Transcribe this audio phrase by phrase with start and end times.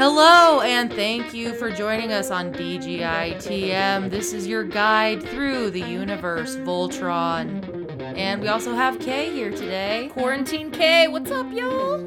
[0.00, 4.08] Hello, and thank you for joining us on BGITM.
[4.08, 8.00] This is your guide through the universe, Voltron.
[8.16, 10.08] And we also have Kay here today.
[10.14, 11.98] Quarantine K, what's up, y'all?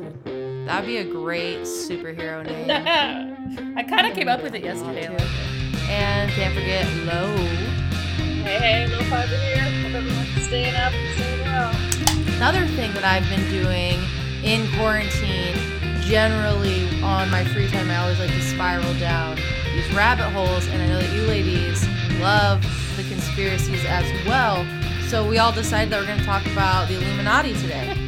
[0.65, 3.77] That'd be a great superhero name.
[3.77, 5.05] I kind of came up with it yesterday.
[5.87, 7.27] And can't forget Lo.
[8.41, 9.61] Hey, hey, Little Fiber here.
[9.83, 12.37] Hope everyone's staying up and staying well.
[12.37, 13.99] Another thing that I've been doing
[14.43, 15.72] in quarantine,
[16.05, 19.37] generally on my free time, I always like to spiral down
[19.73, 21.87] these rabbit holes, and I know that you ladies
[22.19, 22.61] love
[22.95, 24.65] the conspiracies as well.
[25.07, 27.95] So we all decided that we're going to talk about the Illuminati today.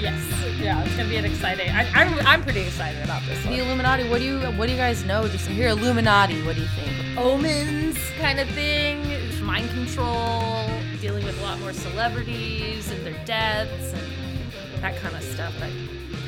[0.00, 1.70] yes, yeah, it's gonna be an exciting.
[1.70, 3.40] I, I'm, I'm pretty excited about this.
[3.42, 3.60] The One.
[3.60, 4.08] Illuminati.
[4.08, 5.28] What do you What do you guys know?
[5.28, 6.42] Just here, Illuminati.
[6.42, 7.18] What do you think?
[7.18, 9.04] Omens kind of thing,
[9.44, 10.68] mind control,
[11.00, 15.54] dealing with a lot more celebrities and their deaths and that kind of stuff.
[15.60, 15.70] That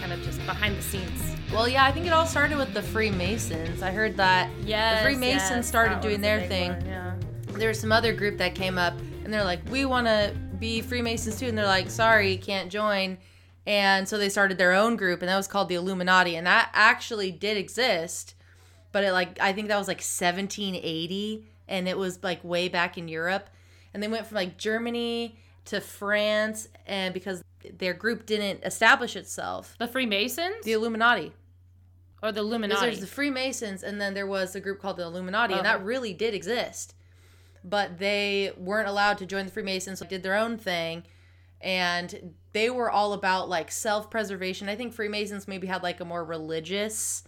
[0.08, 1.36] kind of just behind the scenes.
[1.52, 3.82] Well, yeah, I think it all started with the Freemasons.
[3.82, 6.72] I heard that Yes, Freemasons yes, started doing their thing.
[6.72, 7.14] one, Yeah.
[7.58, 10.80] there was some other group that came up and they're like, we want to be
[10.80, 11.46] Freemasons too.
[11.46, 13.18] And they're like, sorry, can't join.
[13.66, 16.36] And so they started their own group and that was called the Illuminati.
[16.36, 18.34] And that actually did exist.
[18.92, 22.96] But it like, I think that was like 1780 and it was like way back
[22.96, 23.50] in Europe.
[23.92, 25.36] And they went from like Germany
[25.66, 27.42] to France and because
[27.78, 29.74] their group didn't establish itself.
[29.78, 31.32] The Freemasons The Illuminati.
[32.22, 32.80] or the Illuminati.
[32.86, 36.12] there's the Freemasons, and then there was a group called the Illuminati, and that really
[36.12, 36.94] did exist.
[37.64, 41.04] But they weren't allowed to join the Freemasons, so they did their own thing.
[41.60, 44.68] And they were all about like self preservation.
[44.68, 47.24] I think Freemasons maybe had like a more religious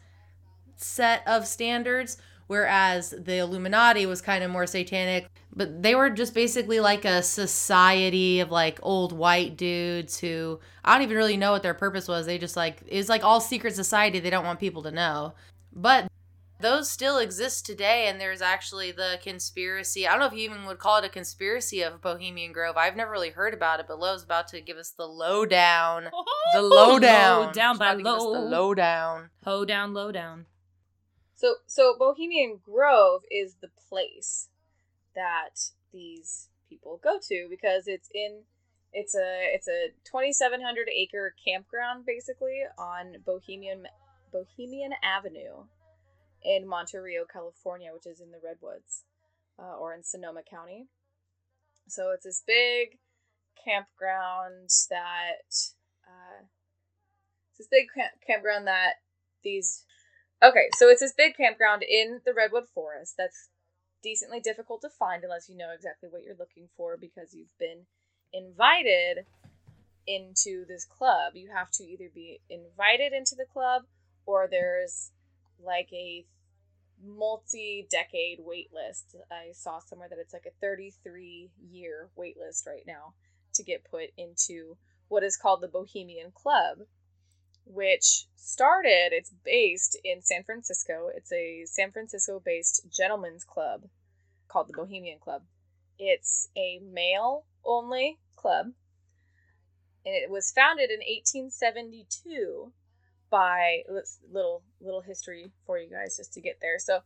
[0.76, 5.28] set of standards, whereas the Illuminati was kind of more satanic.
[5.52, 10.94] But they were just basically like a society of like old white dudes who I
[10.94, 12.26] don't even really know what their purpose was.
[12.26, 14.20] They just like it's like all secret society.
[14.20, 15.34] They don't want people to know.
[15.72, 16.10] But
[16.60, 20.06] those still exist today, and there's actually the conspiracy.
[20.06, 22.76] I don't know if you even would call it a conspiracy of Bohemian Grove.
[22.76, 26.10] I've never really heard about it, but Lo's about to give us the lowdown.
[26.12, 27.46] Oh, the lowdown.
[27.46, 28.32] Low down She's by about to give us low.
[28.32, 29.30] The lowdown.
[29.44, 30.46] Ho down, low down.
[31.34, 34.49] So, so Bohemian Grove is the place
[35.14, 35.58] that
[35.92, 38.42] these people go to because it's in
[38.92, 43.86] it's a it's a 2700 acre campground basically on Bohemian
[44.32, 45.66] Bohemian Avenue
[46.42, 49.04] in Monte Rio, California, which is in the Redwoods
[49.58, 50.86] uh, or in Sonoma County.
[51.88, 52.98] So it's this big
[53.62, 55.52] campground that
[56.06, 56.42] uh,
[57.50, 58.94] it's this big camp- campground that
[59.44, 59.84] these
[60.42, 63.50] Okay, so it's this big campground in the Redwood Forest that's
[64.02, 67.86] decently difficult to find unless you know exactly what you're looking for because you've been
[68.32, 69.26] invited
[70.06, 71.34] into this club.
[71.34, 73.82] You have to either be invited into the club
[74.26, 75.10] or there's
[75.62, 76.24] like a
[77.02, 79.16] multi decade wait list.
[79.30, 83.14] I saw somewhere that it's like a 33 year wait list right now
[83.54, 84.76] to get put into
[85.08, 86.78] what is called the Bohemian Club
[87.72, 91.10] which started, it's based in San Francisco.
[91.14, 93.84] It's a San Francisco based gentlemen's club
[94.48, 95.42] called the Bohemian Club.
[95.98, 98.66] It's a male only club.
[100.04, 102.72] And it was founded in 1872
[103.30, 103.82] by
[104.28, 106.78] little little history for you guys just to get there.
[106.78, 107.00] So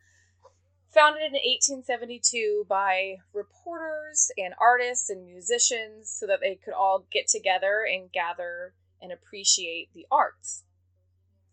[0.95, 7.27] founded in 1872 by reporters and artists and musicians so that they could all get
[7.27, 8.75] together and gather
[9.05, 10.65] and appreciate the arts.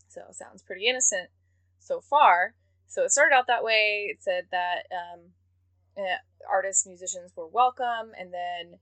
[0.08, 1.30] So it sounds pretty innocent
[1.80, 2.56] so far.
[2.88, 4.08] So it started out that way.
[4.10, 5.20] It said that um,
[5.98, 6.18] eh,
[6.50, 8.80] artists, musicians were welcome, and then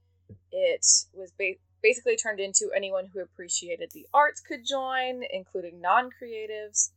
[0.52, 6.10] it was ba- basically turned into anyone who appreciated the arts could join, including non
[6.10, 6.90] creatives.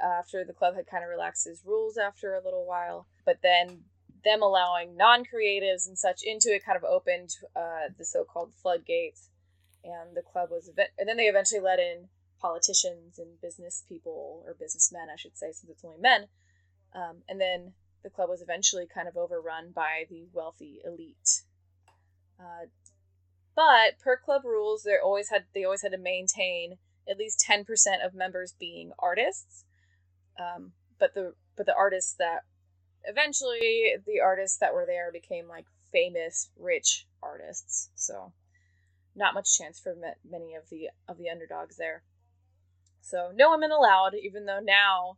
[0.00, 3.84] After the club had kind of relaxed its rules after a little while, but then
[4.24, 8.52] them allowing non creatives and such into it kind of opened uh, the so called
[8.62, 9.29] floodgates
[9.84, 12.08] and the club was event- and then they eventually let in
[12.40, 16.26] politicians and business people or businessmen i should say since it's only men.
[16.94, 21.42] Um, and then the club was eventually kind of overrun by the wealthy elite.
[22.38, 22.66] Uh,
[23.54, 26.78] but per club rules they always had they always had to maintain
[27.08, 27.64] at least 10%
[28.04, 29.64] of members being artists.
[30.38, 32.40] Um, but the but the artists that
[33.04, 38.32] eventually the artists that were there became like famous rich artists so
[39.14, 39.94] not much chance for
[40.28, 42.02] many of the of the underdogs there.
[43.00, 45.16] So no women allowed, even though now,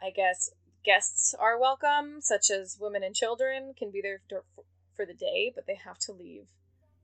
[0.00, 0.50] I guess
[0.84, 4.20] guests are welcome, such as women and children can be there
[4.96, 6.46] for, the day, but they have to leave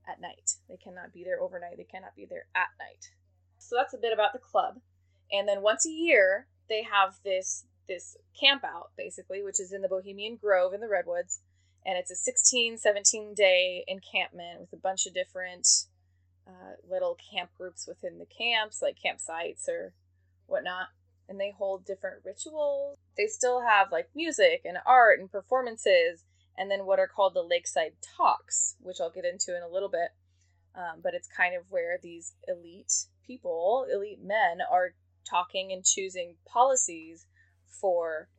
[0.07, 0.51] at night.
[0.69, 1.75] They cannot be there overnight.
[1.75, 3.11] They cannot be there at night.
[3.57, 4.79] So that's a bit about the club.
[5.29, 9.81] And then once a year, they have this this camp out basically, which is in
[9.81, 11.41] the Bohemian Grove in the Redwoods,
[11.85, 15.67] and it's a 16, 17 day encampment with a bunch of different
[16.47, 19.93] uh, little camp groups within the camps, like campsites or
[20.47, 20.87] whatnot.
[21.27, 22.97] And they hold different rituals.
[23.15, 26.23] They still have like music and art and performances,
[26.57, 29.89] and then what are called the Lakeside Talks, which I'll get into in a little
[29.89, 30.09] bit.
[30.75, 32.93] Um, but it's kind of where these elite
[33.25, 34.93] people, elite men, are
[35.29, 37.25] talking and choosing policies
[37.67, 38.29] for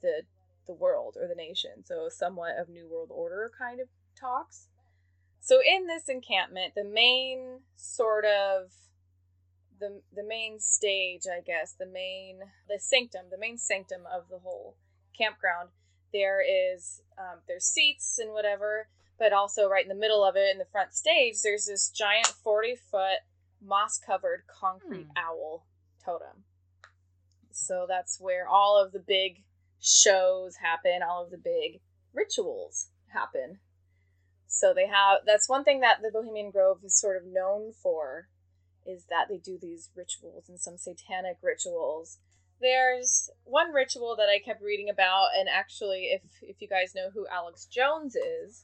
[0.00, 0.22] the
[0.66, 1.84] the world or the nation.
[1.84, 3.88] So somewhat of New World Order kind of
[4.18, 4.68] talks.
[5.44, 8.70] So in this encampment, the main sort of
[9.80, 14.38] the the main stage, I guess, the main the sanctum, the main sanctum of the
[14.38, 14.76] whole
[15.18, 15.70] campground,
[16.12, 18.86] there is um, there's seats and whatever,
[19.18, 22.28] but also right in the middle of it, in the front stage, there's this giant
[22.28, 23.18] forty foot
[23.60, 25.18] moss covered concrete hmm.
[25.18, 25.66] owl
[26.04, 26.44] totem.
[27.50, 29.42] So that's where all of the big
[29.80, 31.80] shows happen, all of the big
[32.14, 33.58] rituals happen.
[34.54, 38.28] So they have that's one thing that the Bohemian Grove is sort of known for
[38.84, 42.18] is that they do these rituals and some satanic rituals.
[42.60, 47.08] There's one ritual that I kept reading about and actually if if you guys know
[47.14, 48.62] who Alex Jones is,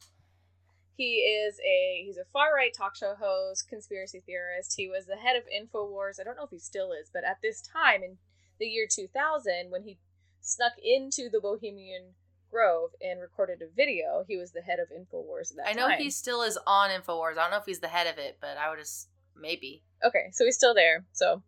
[0.95, 4.75] he is a he's a far right talk show host, conspiracy theorist.
[4.77, 6.21] He was the head of InfoWars.
[6.21, 8.19] I don't know if he still is, but at this time in
[8.61, 9.97] the year 2000 when he
[10.43, 12.13] snuck into the Bohemian
[12.51, 14.25] Grove and recorded a video.
[14.27, 15.73] He was the head of Infowars at that time.
[15.77, 15.99] I know time.
[16.01, 17.33] he still is on Infowars.
[17.33, 19.83] I don't know if he's the head of it, but I would just maybe.
[20.05, 21.05] Okay, so he's still there.
[21.13, 21.43] So,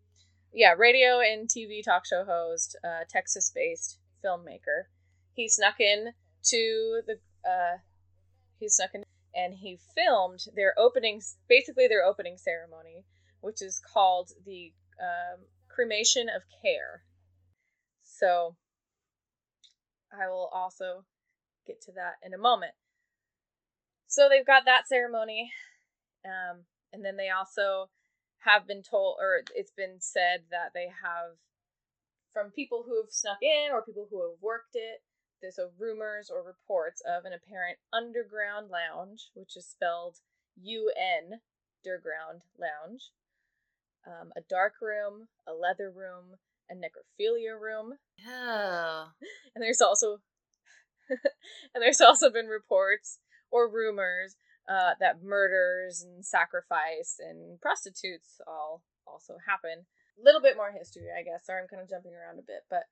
[0.52, 4.84] yeah, radio and TV talk show host, uh, Texas-based filmmaker.
[5.34, 6.12] He snuck in
[6.44, 7.18] to the.
[7.48, 7.78] Uh,
[8.58, 9.04] he snuck in
[9.34, 13.04] and he filmed their opening, basically their opening ceremony,
[13.40, 17.04] which is called the um, cremation of care.
[18.02, 18.56] So
[20.12, 21.04] I will also
[21.66, 22.72] get to that in a moment.
[24.06, 25.52] So they've got that ceremony,
[26.24, 27.90] um, and then they also
[28.40, 31.36] have been told, or it's been said that they have,
[32.32, 35.02] from people who have snuck in or people who have worked it,
[35.40, 40.18] there's a rumors or reports of an apparent underground lounge, which is spelled
[40.62, 41.40] U N,
[41.84, 43.10] Underground Lounge,
[44.06, 46.36] um, a dark room, a leather room,
[46.70, 47.94] a necrophilia room.
[48.28, 49.08] Oh.
[49.54, 50.18] And there's also
[51.74, 53.18] and there's also been reports
[53.50, 54.36] or rumors
[54.68, 59.86] uh, that murders and sacrifice and prostitutes all also happen.
[60.20, 61.46] A little bit more history, I guess.
[61.46, 62.84] Sorry, I'm kind of jumping around a bit, but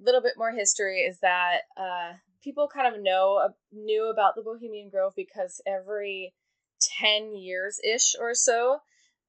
[0.00, 4.34] a little bit more history is that uh, people kind of know uh, knew about
[4.34, 6.34] the Bohemian Grove because every
[6.80, 8.78] ten years ish or so,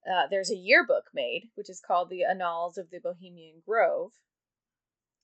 [0.09, 4.11] uh, there's a yearbook made, which is called the Annals of the Bohemian Grove.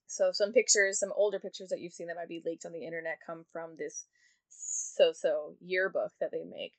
[0.08, 2.86] So some pictures, some older pictures that you've seen that might be leaked on the
[2.86, 4.06] internet come from this
[4.50, 6.74] so-so yearbook that they make.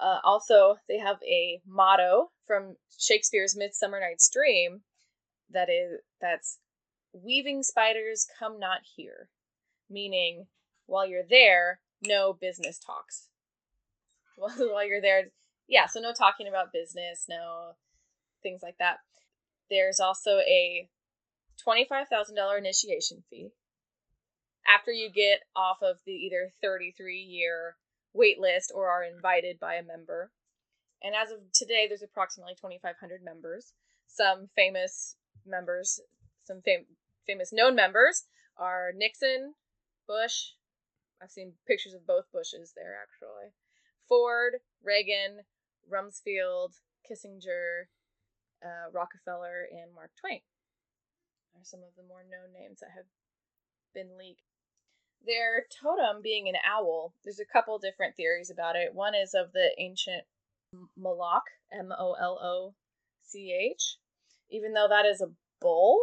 [0.00, 4.80] Uh, also, they have a motto from Shakespeare's Midsummer Night's Dream
[5.50, 6.58] that is that's
[7.12, 9.28] weaving spiders come not here,
[9.88, 10.46] meaning
[10.86, 13.28] while you're there, no business talks.
[14.36, 15.30] while you're there,
[15.68, 17.72] yeah, so no talking about business, no
[18.42, 18.98] things like that.
[19.70, 20.88] There's also a
[21.66, 23.50] $25,000 initiation fee
[24.66, 27.76] after you get off of the either 33 year
[28.12, 30.30] wait list or are invited by a member.
[31.02, 33.72] And as of today, there's approximately 2,500 members.
[34.06, 35.16] Some famous
[35.46, 36.00] members,
[36.44, 36.86] some fam-
[37.26, 38.24] famous known members
[38.56, 39.54] are Nixon,
[40.06, 40.52] Bush.
[41.22, 43.52] I've seen pictures of both Bushes there actually.
[44.08, 45.40] Ford, Reagan,
[45.90, 47.88] Rumsfeld, Kissinger,
[48.64, 50.40] uh, Rockefeller, and Mark Twain
[51.54, 53.06] are some of the more known names that have
[53.94, 54.42] been leaked.
[55.24, 58.94] Their totem being an owl, there's a couple different theories about it.
[58.94, 60.24] One is of the ancient
[60.96, 62.74] Moloch, M O L O
[63.22, 63.96] C H,
[64.50, 65.98] even though that is a bull,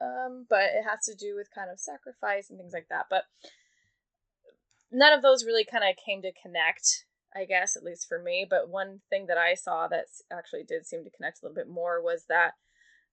[0.00, 3.06] um, but it has to do with kind of sacrifice and things like that.
[3.10, 3.24] But
[4.90, 8.46] none of those really kind of came to connect I guess, at least for me.
[8.48, 11.68] But one thing that I saw that actually did seem to connect a little bit
[11.68, 12.54] more was that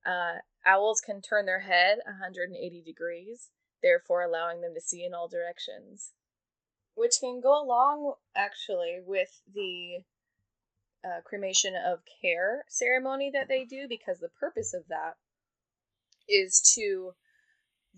[0.06, 3.50] uh, owls can turn their head 180 degrees,
[3.82, 6.14] therefore allowing them to see in all directions.
[6.96, 10.00] Which can go along, actually, with the
[11.06, 15.18] uh, cremation of care ceremony that they do, because the purpose of that
[16.28, 17.14] is to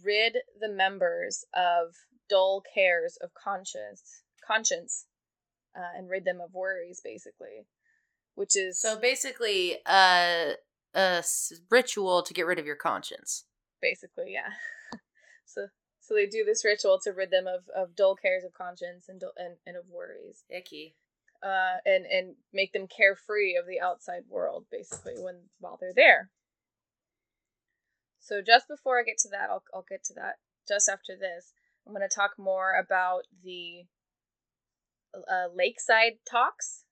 [0.03, 1.95] rid the members of
[2.29, 5.05] dull cares of conscience conscience
[5.79, 7.65] uh, and rid them of worries, basically.
[8.35, 10.53] Which is so basically a
[10.93, 11.23] a
[11.69, 13.45] ritual to get rid of your conscience.
[13.81, 14.53] basically, yeah.
[15.45, 15.67] so
[15.99, 19.19] so they do this ritual to rid them of, of dull cares of conscience and,
[19.19, 20.43] dull, and and of worries.
[20.49, 20.95] Icky.
[21.41, 26.29] Uh, and and make them carefree of the outside world, basically, when while they're there.
[28.19, 30.35] So just before I get to that, I'll I'll get to that
[30.67, 31.53] just after this.
[31.87, 33.85] I'm going to talk more about the
[35.15, 36.83] uh, lakeside talks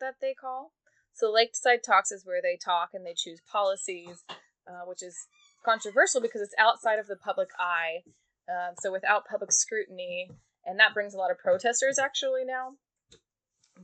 [0.00, 0.72] that they call.
[1.12, 4.24] So lakeside talks is where they talk and they choose policies,
[4.66, 5.16] uh, which is
[5.64, 8.02] controversial because it's outside of the public eye.
[8.48, 10.28] Uh, so without public scrutiny,
[10.66, 12.72] and that brings a lot of protesters actually now.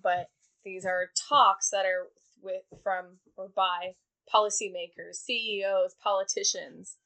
[0.02, 0.28] But
[0.64, 2.08] these are talks that are
[2.42, 3.94] with from or by
[4.32, 6.96] policymakers, CEOs, politicians,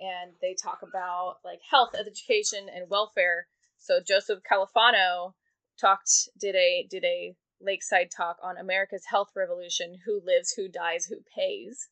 [0.00, 3.46] and they talk about like health, education, and welfare.
[3.78, 5.34] So Joseph Califano
[5.80, 11.06] talked did a did a lakeside talk on America's health revolution: who lives, who dies,
[11.06, 11.88] who pays.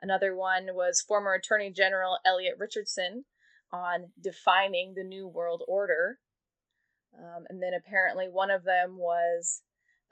[0.00, 3.24] Another one was former Attorney General Elliot Richardson
[3.72, 6.18] on defining the New World Order.
[7.16, 9.62] Um, and then apparently one of them was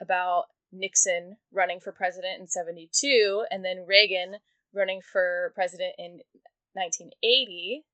[0.01, 4.37] about Nixon running for president in 72 and then Reagan
[4.73, 6.19] running for president in
[6.73, 7.85] 1980.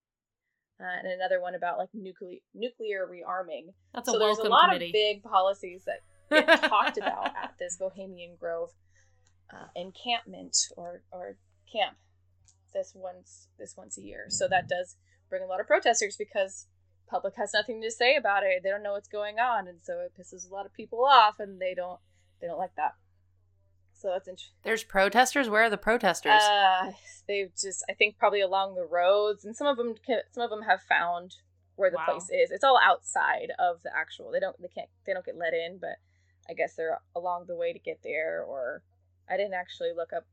[0.80, 3.74] Uh, and another one about like nuclear nuclear rearming.
[3.94, 4.88] That's a so there's a lot committee.
[4.88, 8.72] of big policies that get talked about at this Bohemian Grove
[9.54, 11.38] uh, encampment or or
[11.72, 11.96] camp
[12.74, 14.26] this once this once a year.
[14.30, 14.96] So that does
[15.30, 16.68] bring a lot of protesters because
[17.08, 18.62] public has nothing to say about it.
[18.64, 21.40] They don't know what's going on, and so it pisses a lot of people off,
[21.40, 22.00] and they don't
[22.42, 22.94] they don't like that.
[24.04, 24.54] So that's interesting.
[24.66, 25.50] There's protesters.
[25.50, 26.44] Where are the protesters?
[26.44, 26.92] Uh,
[27.26, 30.50] they've just I think probably along the roads, and some of them can, some of
[30.50, 31.36] them have found
[31.78, 32.06] where the Wow.
[32.10, 32.52] place is.
[32.52, 34.30] It's all outside of the actual.
[34.30, 35.96] They don't they can't they don't get let in, but
[36.50, 38.44] I guess they're along the way to get there.
[38.44, 38.84] Or
[39.30, 40.26] I didn't actually look up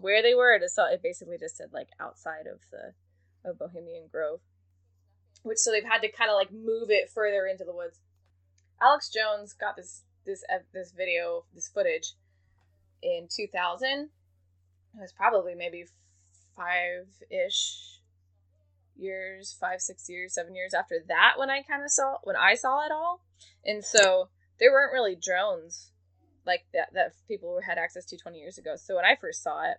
[0.00, 0.52] where they were.
[0.52, 2.94] It just saw it basically just said like outside of the
[3.48, 4.40] of Bohemian Grove,
[5.44, 8.00] which so they've had to kind of like move it further into the woods.
[8.82, 12.14] Alex Jones got this this ev- this video this footage
[13.04, 14.08] in 2000
[14.96, 15.84] it was probably maybe
[16.56, 18.00] five ish
[18.96, 22.54] years, five, six years, seven years after that when I kind of saw when I
[22.54, 23.20] saw it all.
[23.64, 25.90] And so there weren't really drones
[26.46, 28.76] like that that people had access to 20 years ago.
[28.76, 29.78] So when I first saw it,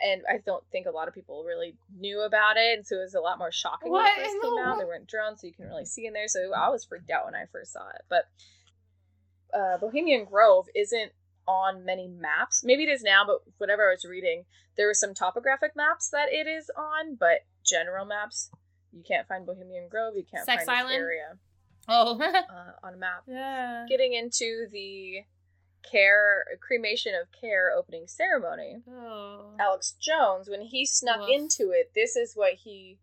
[0.00, 3.02] and I don't think a lot of people really knew about it, and so it
[3.02, 4.78] was a lot more shocking when What it first came out.
[4.78, 6.26] There weren't drones, so you can really see in there.
[6.26, 8.02] So I was freaked out when I first saw it.
[8.08, 8.24] But
[9.56, 11.12] uh, Bohemian Grove isn't
[11.46, 12.62] on many maps.
[12.64, 14.44] Maybe it is now, but whatever I was reading,
[14.76, 18.50] there were some topographic maps that it is on, but general maps,
[18.92, 20.14] you can't find Bohemian Grove.
[20.16, 20.94] You can't Sex find Island?
[20.94, 21.38] this area
[21.88, 22.20] oh.
[22.22, 23.22] uh, on a map.
[23.26, 23.86] yeah.
[23.88, 25.20] Getting into the
[25.90, 29.54] care cremation of care opening ceremony, Oh.
[29.60, 31.28] Alex Jones, when he snuck Woof.
[31.30, 32.98] into it, this is what he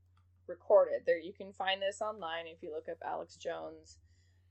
[0.48, 1.02] recorded.
[1.06, 3.98] There, you can find this online if you look up Alex Jones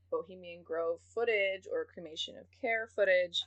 [0.09, 3.43] Bohemian Grove footage or cremation of care footage.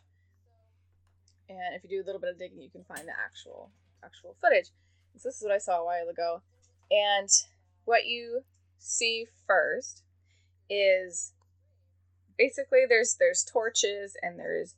[1.49, 3.71] And if you do a little bit of digging, you can find the actual
[4.03, 4.71] actual footage.
[5.17, 6.43] So this is what I saw a while ago.
[6.91, 7.29] And
[7.85, 8.43] what you
[8.79, 10.03] see first
[10.69, 11.33] is
[12.37, 14.75] basically there's there's torches and there's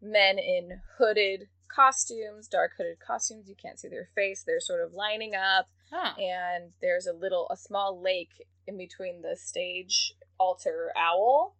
[0.00, 3.48] men in hooded costumes, dark hooded costumes.
[3.48, 4.42] You can't see their face.
[4.46, 6.12] They're sort of lining up Huh.
[6.20, 11.56] and there's a little a small lake in between the stage altar owl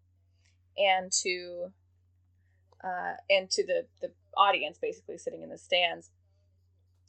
[0.78, 1.72] and to
[2.84, 6.10] uh and to the the audience basically sitting in the stands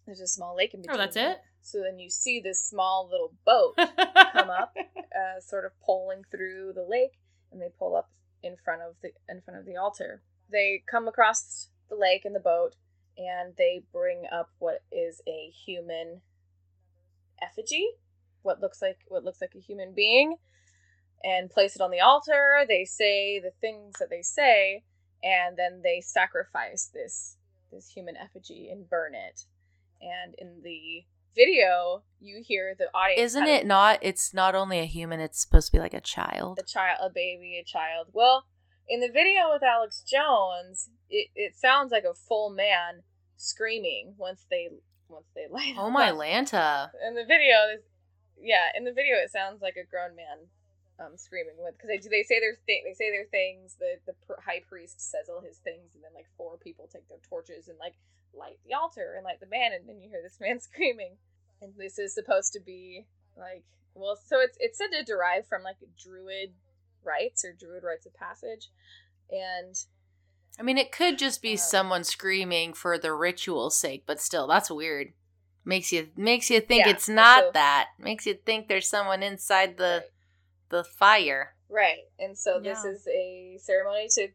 [0.05, 1.39] there's a small lake in between Oh, that's it?
[1.61, 3.75] so then you see this small little boat
[4.33, 7.19] come up uh, sort of poling through the lake
[7.51, 8.09] and they pull up
[8.41, 10.23] in front of the in front of the altar.
[10.51, 12.75] They come across the lake in the boat
[13.17, 16.21] and they bring up what is a human
[17.41, 17.87] effigy
[18.41, 20.37] what looks like what looks like a human being
[21.23, 22.63] and place it on the altar.
[22.67, 24.83] They say the things that they say
[25.23, 27.37] and then they sacrifice this
[27.71, 29.45] this human effigy and burn it
[30.01, 31.03] and in the
[31.35, 33.99] video you hear the audience Isn't it not?
[34.01, 35.19] It's not only a human.
[35.21, 36.59] It's supposed to be like a child.
[36.59, 38.07] a child, a baby, a child.
[38.11, 38.45] Well,
[38.89, 43.03] in the video with Alex Jones, it, it sounds like a full man
[43.37, 44.67] screaming once they
[45.07, 46.11] once they light Oh my.
[46.11, 46.89] Lanta!
[47.07, 47.85] In the video, this-
[48.37, 50.47] yeah, in the video, it sounds like a grown man
[50.99, 53.75] um screaming with because they do they say their thing they say their things.
[53.79, 57.21] The the high priest says all his things, and then like four people take their
[57.27, 57.95] torches and like
[58.33, 61.17] light the altar and light the man, and then you hear this man screaming.
[61.61, 63.05] And this is supposed to be
[63.37, 66.53] like well, so it's it's said to derive from like druid
[67.03, 68.69] rites or druid rites of passage,
[69.29, 69.75] and
[70.59, 74.47] I mean, it could just be Um, someone screaming for the ritual's sake, but still,
[74.47, 75.13] that's weird.
[75.63, 77.89] Makes you makes you think Yeah, it's not so- that.
[77.99, 80.09] Makes you think there's someone inside the Right.
[80.71, 81.55] The fire.
[81.69, 82.03] Right.
[82.19, 82.91] And so this Yeah.
[82.91, 84.29] is a ceremony to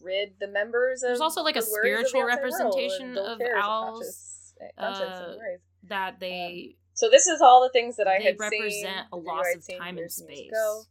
[0.00, 4.66] rid the members of There's also, like, a of spiritual outside representation of owls, uh,
[4.80, 5.60] conscience and worries.
[5.84, 9.54] that they So this is all the things that I had represent seen, a loss
[9.54, 10.48] of time and space.
[10.50, 10.82] ago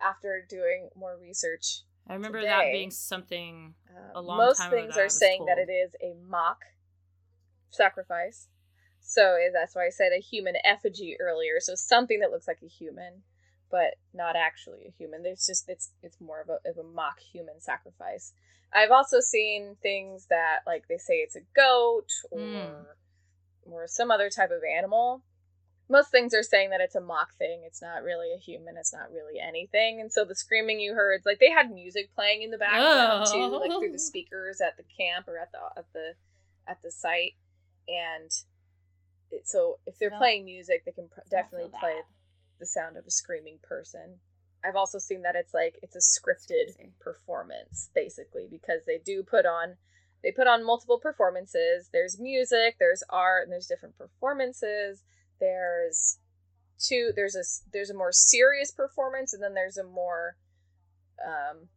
[0.00, 1.82] after doing more research.
[2.06, 5.94] I remember that being something Uh, A long most things are saying that it is
[6.02, 6.64] a mock
[7.70, 8.48] sacrifice.
[9.00, 11.60] So eh, that's why I said a human effigy earlier.
[11.60, 13.22] So something that looks like a human,
[13.74, 15.24] but not actually a human.
[15.24, 18.32] There's just it's it's more of a of a mock human sacrifice.
[18.72, 22.84] I've also seen things that like they say it's a goat or Mm.
[23.66, 25.24] or some other type of animal.
[25.88, 27.62] Most things are saying that it's a mock thing.
[27.66, 28.76] It's not really a human.
[28.78, 30.00] It's not really anything.
[30.00, 33.26] And so the screaming you heard, is like they had music playing in the background
[33.26, 33.92] too, like through Oh.
[33.92, 36.14] the speakers at the camp or at the at the
[36.68, 37.34] at the site.
[37.88, 38.30] And
[39.32, 41.96] it, so if they're Don't- playing music, they can pr- definitely play.
[42.58, 44.18] The sound of a screaming person.
[44.64, 49.44] I've also seen that it's like it's a scripted performance basically because they do put
[49.44, 49.76] on
[50.22, 51.90] they put on multiple performances.
[51.92, 55.02] There's music, there's art, and there's different performances.
[55.38, 56.18] There's
[56.78, 60.36] two there's a there's a more serious performance and then there's a more
[61.24, 61.68] um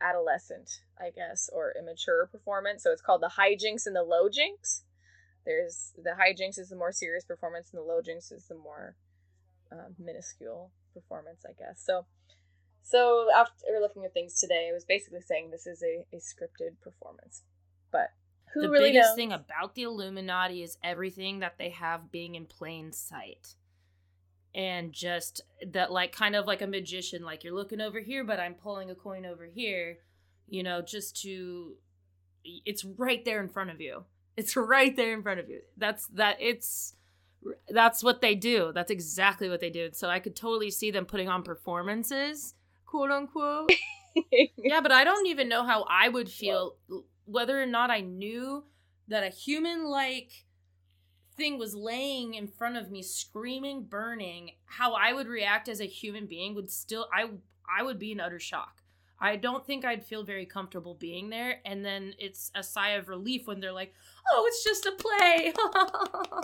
[0.00, 2.82] adolescent, I guess, or immature performance.
[2.82, 4.82] So it's called the hijinks and the low jinks.
[5.44, 8.96] There's the hijinks is the more serious performance, and the low jinks is the more
[9.70, 11.82] um, minuscule performance, I guess.
[11.84, 12.06] So,
[12.82, 16.80] so after looking at things today, it was basically saying this is a, a scripted
[16.82, 17.42] performance,
[17.92, 18.10] but
[18.54, 19.16] who the really biggest knows?
[19.16, 23.56] thing about the Illuminati is everything that they have being in plain sight.
[24.54, 25.40] And just
[25.72, 28.88] that, like, kind of like a magician, like you're looking over here, but I'm pulling
[28.88, 29.98] a coin over here,
[30.48, 31.74] you know, just to.
[32.44, 34.04] It's right there in front of you.
[34.36, 35.60] It's right there in front of you.
[35.76, 36.94] That's that, it's.
[37.68, 38.72] That's what they do.
[38.74, 39.90] That's exactly what they do.
[39.92, 42.54] So I could totally see them putting on performances,
[42.86, 43.70] quote unquote.
[44.56, 46.76] yeah, but I don't even know how I would feel
[47.26, 48.64] whether or not I knew
[49.08, 50.46] that a human like
[51.36, 55.86] thing was laying in front of me screaming burning how I would react as a
[55.86, 57.28] human being would still I
[57.78, 58.82] I would be in utter shock.
[59.18, 63.08] I don't think I'd feel very comfortable being there and then it's a sigh of
[63.08, 63.94] relief when they're like,
[64.32, 65.52] "Oh, it's just a play."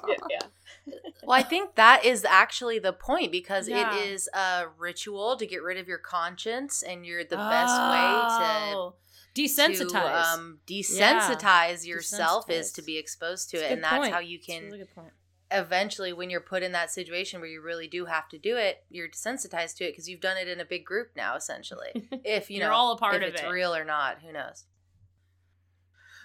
[0.08, 0.94] yeah, yeah.
[1.22, 3.94] Well, I think that is actually the point because Yeah.
[3.96, 8.00] it is a ritual to get rid of your conscience, and you're the best way
[8.02, 8.94] Oh.
[9.34, 9.90] to desensitize.
[9.90, 14.12] to, um, desensitize yourself is to be exposed to It's it, good and that's point.
[14.12, 15.12] how you It's a can really good point.
[15.52, 18.84] eventually, when you're put in that situation where you really do have to do it,
[18.88, 21.90] you're desensitized to it because you've done it in a big group now, essentially.
[22.24, 23.48] If you You're know, all a part if of it's it.
[23.48, 24.64] real or not, who knows?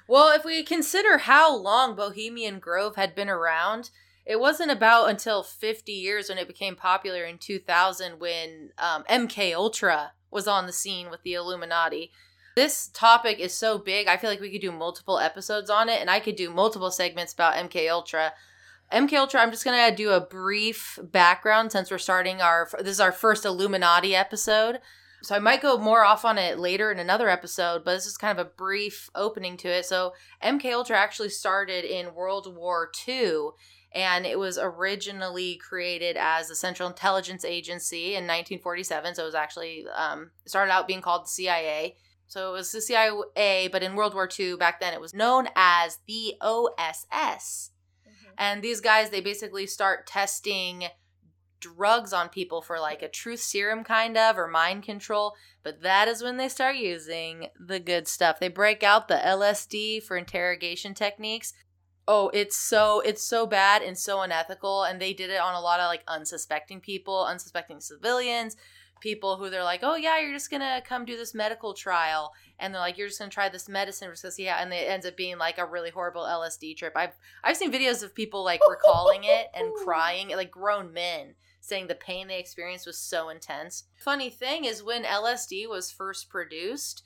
[0.08, 3.89] Well, if we consider how long Bohemian Grove had been around,
[4.26, 9.54] it wasn't about until 50 years when it became popular in 2000 when um, MK
[9.54, 12.12] Ultra was on the scene with the Illuminati.
[12.56, 16.00] This topic is so big, I feel like we could do multiple episodes on it,
[16.00, 18.34] and I could do multiple segments about MK Ultra.
[18.94, 23.00] MK Ultra, I'm just gonna do a brief background since we're starting our this is
[23.00, 24.80] our first Illuminati episode.
[25.25, 28.15] So I might go more off on it later in another episode, but this is
[28.15, 29.88] kind of a brief opening to it.
[29.88, 33.47] So MK Ultra actually started in World War II
[33.91, 39.15] and it was originally created as the Central Intelligence Agency in 1947.
[39.15, 41.95] So it was actually um, started out being called the CIA.
[42.27, 45.47] So it was the CIA, but in World War II back then it was known
[45.55, 47.71] as the OSS.
[48.38, 50.83] And these guys, they basically start testing
[51.73, 55.34] drugs on people for like a truth serum kind of or mind control.
[55.63, 58.39] But that is when they start using the good stuff.
[58.39, 61.54] They break out the LSD for interrogation techniques.
[62.08, 65.62] Oh, it's so it's so bad and so unethical and they did it on a
[65.62, 68.56] lot of like unsuspecting people, unsuspecting civilians,
[68.99, 72.34] people who they're like, "Oh yeah, you're just going to come do this medical trial."
[72.60, 74.73] And they're like, "You're just going to try this medicine just to see how," and
[74.73, 76.93] it ends up being like a really horrible LSD trip.
[76.95, 81.36] I've I've seen videos of people like recalling it and crying, like grown men
[81.67, 83.86] saying the pain they experienced was so intense.
[83.97, 87.04] Funny thing is when LSD was first produced,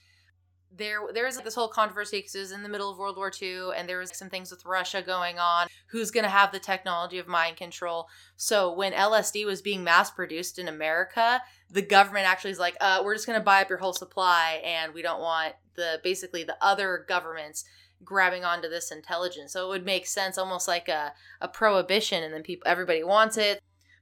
[0.71, 3.31] there there was this whole controversy because it was in the middle of World War
[3.41, 5.67] II and there was some things with Russia going on.
[5.87, 8.07] Who's going to have the technology of mind control?
[8.35, 11.41] So when LSD was being mass produced in America,
[11.71, 14.61] the government actually is like, uh, we're just going to buy up your whole supply
[14.63, 17.65] and we don't want the basically the other governments
[18.03, 19.53] grabbing onto this intelligence.
[19.53, 23.37] So it would make sense almost like a, a prohibition and then people everybody wants
[23.37, 23.59] it.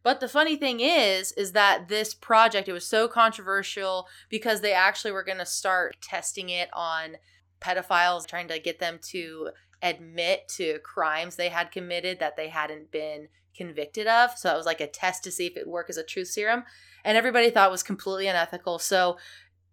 [0.07, 4.71] But the funny thing is, is that this project, it was so controversial because they
[4.71, 7.17] actually were going to start testing it on
[7.59, 9.49] pedophiles, trying to get them to
[9.81, 14.31] admit to crimes they had committed that they hadn't been convicted of.
[14.37, 16.29] So it was like a test to see if it would work as a truth
[16.29, 16.63] serum.
[17.03, 18.79] And everybody thought was completely unethical.
[18.79, 19.17] So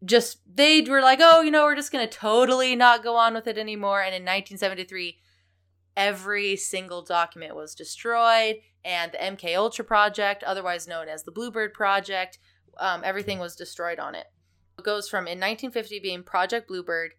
[0.04, 3.34] just they were like, oh, you know, we're just going to totally not go on
[3.34, 4.00] with it anymore.
[4.00, 5.16] And in 1973,
[5.96, 11.72] every single document was destroyed and the mk ultra project otherwise known as the bluebird
[11.72, 12.38] project
[12.78, 14.26] um, everything was destroyed on it
[14.78, 17.14] it goes from in 1950 being project bluebird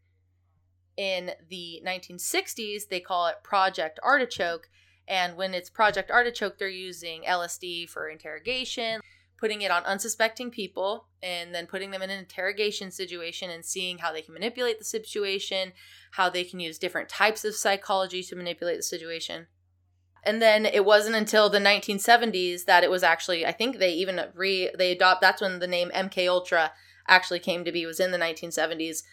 [0.97, 4.69] in the 1960s they call it project artichoke
[5.08, 9.01] and when it's project artichoke they're using lsd for interrogation
[9.38, 13.97] putting it on unsuspecting people and then putting them in an interrogation situation and seeing
[13.97, 15.73] how they can manipulate the situation,
[16.12, 19.47] how they can use different types of psychology to manipulate the situation.
[20.25, 24.19] And then it wasn't until the 1970s that it was actually I think they even
[24.33, 26.71] re they adopt that's when the name MK Ultra
[27.07, 29.03] actually came to be was in the 1970s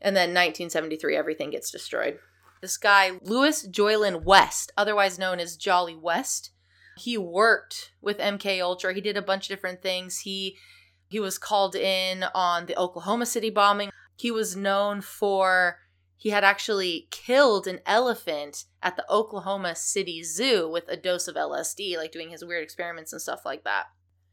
[0.00, 2.18] and then 1973 everything gets destroyed.
[2.60, 6.50] This guy Louis Jolyon West, otherwise known as Jolly West,
[6.96, 8.94] he worked with MK Ultra.
[8.94, 10.20] He did a bunch of different things.
[10.20, 10.56] He
[11.08, 13.90] he was called in on the Oklahoma City bombing.
[14.16, 15.78] He was known for
[16.16, 21.36] he had actually killed an elephant at the Oklahoma City Zoo with a dose of
[21.36, 23.86] LSD, like doing his weird experiments and stuff like that.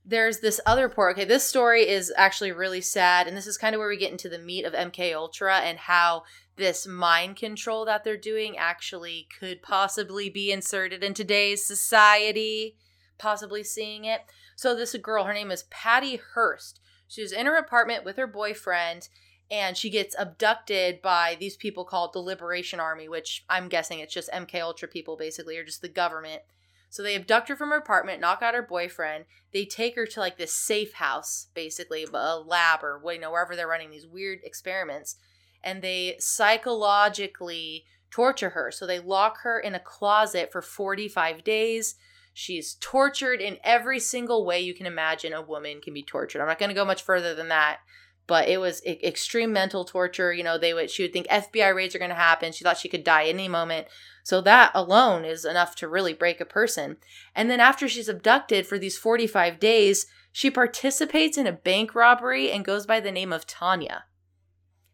[0.05, 1.13] There's this other report.
[1.13, 4.11] Okay, this story is actually really sad, and this is kind of where we get
[4.11, 6.23] into the meat of MK Ultra and how
[6.55, 12.75] this mind control that they're doing actually could possibly be inserted in today's society,
[13.17, 14.21] possibly seeing it.
[14.55, 16.79] So, this girl, her name is Patty Hearst.
[17.07, 19.07] She's in her apartment with her boyfriend,
[19.53, 24.11] and she gets abducted by these people called the Liberation Army, which I'm guessing it's
[24.11, 26.41] just MK Ultra people, basically, or just the government.
[26.89, 29.25] So they abduct her from her apartment, knock out her boyfriend.
[29.53, 33.55] They take her to like this safe house, basically, a lab or you know, wherever
[33.55, 35.17] they're running these weird experiments
[35.63, 38.71] and they psychologically torture her.
[38.71, 41.93] So they lock her in a closet for 45 days.
[42.33, 46.41] She's tortured in every single way you can imagine a woman can be tortured.
[46.41, 47.81] I'm not going to go much further than that,
[48.27, 50.33] but it was extreme mental torture.
[50.33, 52.51] You know, they would she would think FBI raids are going to happen.
[52.51, 53.87] She thought she could die any moment.
[54.23, 56.97] So that alone is enough to really break a person.
[57.35, 62.51] And then after she's abducted for these 45 days, she participates in a bank robbery
[62.51, 64.05] and goes by the name of Tanya.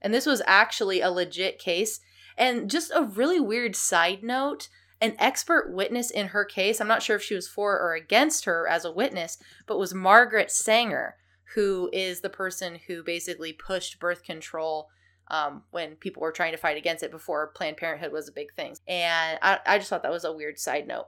[0.02, 2.00] And this was actually a legit case.
[2.38, 4.70] And just a really weird side note
[5.02, 8.46] an expert witness in her case, I'm not sure if she was for or against
[8.46, 11.16] her as a witness, but was Margaret Sanger,
[11.56, 14.90] who is the person who basically pushed birth control
[15.30, 18.54] um, when people were trying to fight against it before Planned Parenthood was a big
[18.54, 18.76] thing.
[18.88, 21.08] And I, I just thought that was a weird side note.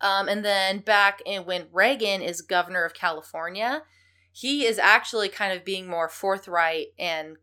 [0.00, 3.82] Um, and then back in when Reagan is governor of California,
[4.30, 7.36] he is actually kind of being more forthright and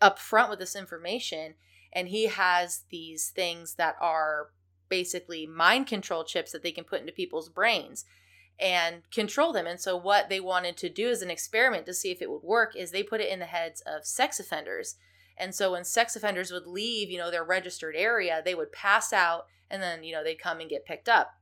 [0.00, 1.54] upfront with this information
[1.94, 4.48] and he has these things that are
[4.88, 8.04] basically mind control chips that they can put into people's brains
[8.58, 9.66] and control them.
[9.66, 12.42] And so what they wanted to do as an experiment to see if it would
[12.42, 14.96] work is they put it in the heads of sex offenders.
[15.36, 19.12] And so when sex offenders would leave, you know, their registered area, they would pass
[19.12, 21.32] out and then, you know, they'd come and get picked up.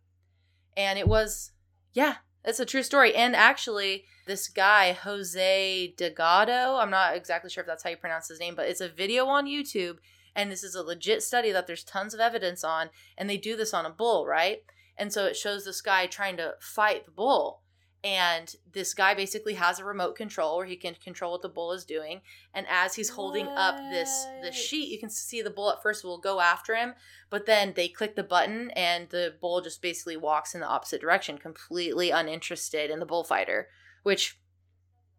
[0.77, 1.53] And it was
[1.93, 3.15] yeah, it's a true story.
[3.15, 8.29] And actually, this guy, Jose Delgado, I'm not exactly sure if that's how you pronounce
[8.29, 9.97] his name, but it's a video on YouTube.
[10.35, 12.89] And this is a legit study that there's tons of evidence on.
[13.19, 14.63] And they do this on a bull, right?
[14.97, 17.63] And so it shows this guy trying to fight the bull.
[18.05, 21.73] And this guy basically has a remote control where he can control what the bull
[21.73, 22.21] is doing.
[22.53, 23.59] And as he's holding what?
[23.59, 26.95] up this the sheet you can see the bull at first will go after him
[27.31, 31.01] but then they click the button and the bull just basically walks in the opposite
[31.01, 33.69] direction completely uninterested in the bullfighter
[34.03, 34.41] which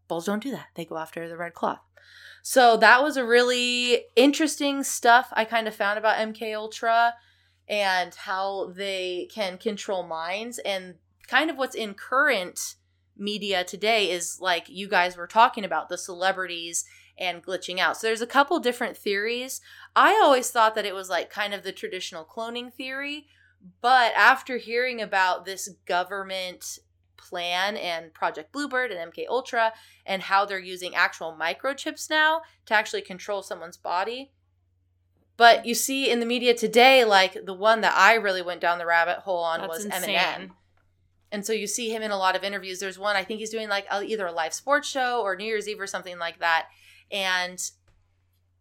[0.09, 0.67] bulls don't do that.
[0.75, 1.79] They go after the red cloth.
[2.41, 7.13] So that was a really interesting stuff i kind of found about mk ultra
[7.67, 10.95] and how they can control minds and
[11.27, 12.75] kind of what's in current
[13.17, 16.85] media today is like you guys were talking about the celebrities
[17.17, 17.95] and glitching out.
[17.95, 19.61] So there's a couple different theories.
[19.95, 23.27] I always thought that it was like kind of the traditional cloning theory,
[23.81, 26.79] but after hearing about this government
[27.17, 29.73] plan and Project Bluebird and MK Ultra
[30.05, 34.31] and how they're using actual microchips now to actually control someone's body.
[35.43, 38.77] But you see in the media today, like the one that I really went down
[38.77, 40.15] the rabbit hole on That's was insane.
[40.15, 40.51] Eminem.
[41.33, 42.79] And so you see him in a lot of interviews.
[42.79, 45.67] There's one, I think he's doing like either a live sports show or New Year's
[45.67, 46.67] Eve or something like that.
[47.11, 47.59] And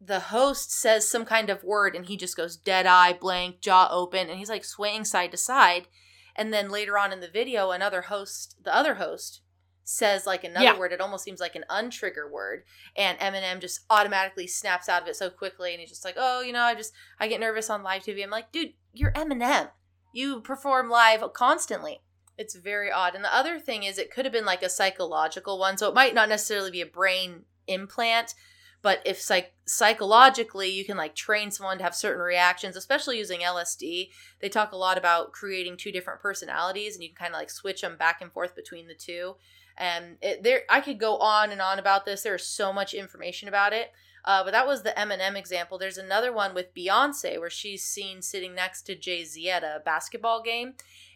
[0.01, 3.89] the host says some kind of word and he just goes dead eye, blank, jaw
[3.93, 5.87] open, and he's like swaying side to side.
[6.35, 9.42] And then later on in the video, another host, the other host,
[9.85, 10.79] says like another Yeah.
[10.79, 12.65] word, it almost seems like an untrigger word,
[12.97, 16.41] and Eminem just automatically snaps out of it so quickly, and he's just like, "Oh,
[16.41, 19.71] you know, I just I get nervous on live TV." I'm like, dude, you're Eminem.
[20.13, 22.03] You perform live constantly.
[22.39, 23.15] It's very odd.
[23.15, 25.95] And the other thing is, it could have been like a psychological one, so it
[25.95, 28.35] might not necessarily be a brain implant,
[28.83, 33.41] but if psych- psychologically you can like train someone to have certain reactions, especially using
[33.41, 37.39] LSD, they talk a lot about creating two different personalities, and you can kind of
[37.41, 39.37] like switch them back and forth between the two.
[39.77, 42.23] And it, there, I could go on and on about this.
[42.23, 43.93] There's so much information about it.
[44.25, 45.79] Uh, but that was the Eminem example.
[45.79, 49.83] There's another one with Beyonce where she's seen sitting next to Jay Z at a
[49.85, 50.75] basketball game,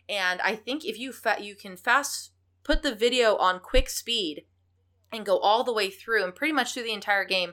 [0.09, 2.33] and I think if you fa- you can fast
[2.65, 4.45] put the video on quick speed
[5.13, 7.53] and go all the way through and pretty much through the entire game.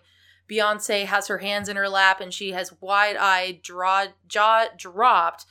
[0.50, 5.46] Beyonce has her hands in her lap and she has wide eyed, draw, jaw dropped,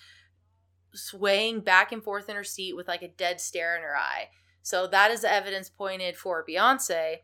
[0.92, 4.28] swaying back and forth in her seat with like a dead stare in her eye.
[4.62, 7.18] So that is the evidence pointed for Beyonce.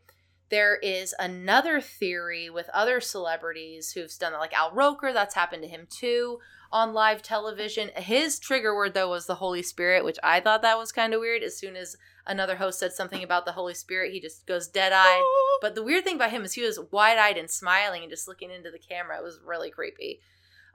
[0.49, 5.61] There is another theory with other celebrities who've done that, like Al Roker, that's happened
[5.63, 6.39] to him too
[6.71, 7.89] on live television.
[7.95, 11.19] His trigger word, though, was the Holy Spirit, which I thought that was kind of
[11.19, 11.43] weird.
[11.43, 14.91] As soon as another host said something about the Holy Spirit, he just goes dead
[14.91, 15.21] eyed.
[15.21, 15.59] Oh.
[15.61, 18.27] But the weird thing about him is he was wide eyed and smiling and just
[18.27, 19.17] looking into the camera.
[19.17, 20.19] It was really creepy.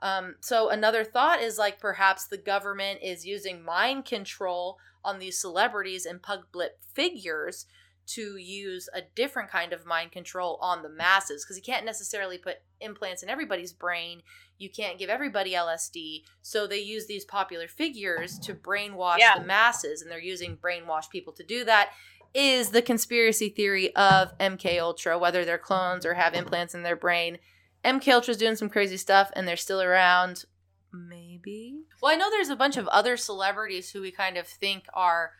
[0.04, 5.40] Um, so another thought is like perhaps the government is using mind control on these
[5.40, 7.64] celebrities and public figures
[8.06, 12.36] to use a different kind of mind control on the masses because you can't necessarily
[12.36, 14.20] put implants in everybody's brain.
[14.58, 16.24] You can't give everybody LSD.
[16.42, 19.38] So they use these popular figures to brainwash Yeah.
[19.38, 21.92] the masses, and they're using brainwash people to do that.
[22.34, 26.96] Is the conspiracy theory of MK Ultra, whether they're clones or have implants in their
[26.96, 27.38] brain.
[27.84, 30.44] MK Ultra's doing some crazy stuff and they're still around.
[30.92, 31.82] Maybe.
[32.00, 35.32] Well, I know there's a bunch of other celebrities who we kind of think are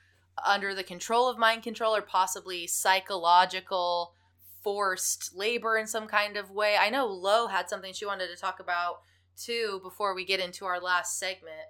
[0.44, 4.12] under the control of mind control or possibly psychological
[4.62, 6.76] forced labor in some kind of way.
[6.78, 9.00] I know Lo had something she wanted to talk about
[9.37, 11.68] too before we get into our last segment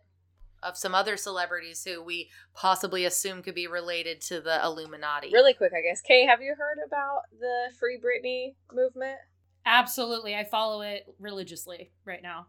[0.63, 5.31] of some other celebrities who we possibly assume could be related to the Illuminati.
[5.33, 6.01] Really quick, I guess.
[6.01, 9.19] Kay, have you heard about the Free Britney movement?
[9.67, 10.35] Absolutely.
[10.35, 12.47] I follow it religiously right now.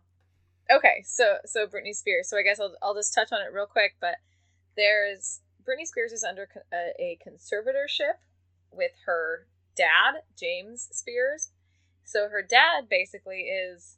[0.70, 2.30] Okay, so so Britney Spears.
[2.30, 3.96] So I guess I'll I'll just touch on it real quick.
[4.02, 4.16] But
[4.76, 8.18] there's Britney Spears is under a, uh, a conservatorship
[8.72, 11.52] with her dad, James Spears.
[12.04, 13.98] So her dad basically is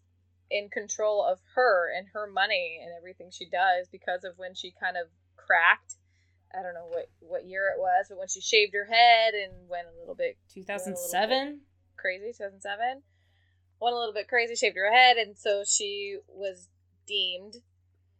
[0.50, 4.74] in control of her and her money and everything she does because of when she
[4.80, 5.96] kind of cracked.
[6.58, 9.70] I don't know what what year it was, but when she shaved her head and
[9.70, 11.62] went a little bit 2007?
[11.98, 13.04] Crazy, 2007.
[13.80, 16.70] Went a little bit crazy, shaved her head, and so she was
[17.06, 17.58] deemed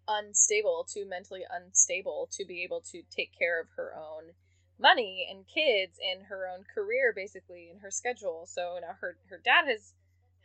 [0.08, 4.34] unstable, too mentally unstable to be able to take care of her own
[4.80, 8.46] money and kids and her own career, basically, and her schedule.
[8.48, 9.94] So now her her dad has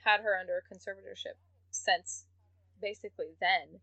[0.04, 1.38] had her under conservatorship
[1.70, 2.24] since
[2.80, 3.80] basically then.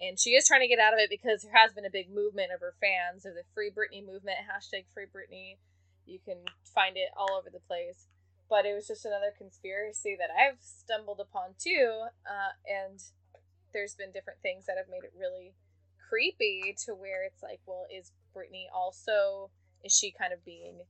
[0.00, 2.10] And she is trying to get out of it because there has been a big
[2.10, 5.58] movement of her fans of the Free Britney movement, hashtag Free Britney.
[6.06, 6.38] You can
[6.74, 8.08] find it all over the place
[8.52, 12.04] but it was just another conspiracy that I've stumbled upon too.
[12.28, 13.00] Uh, and
[13.72, 15.54] there's been different things that have made it really
[16.10, 19.48] creepy to where it's like, well, is Britney also
[19.82, 20.84] is she kind of being